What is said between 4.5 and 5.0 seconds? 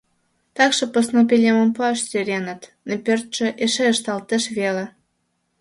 веле.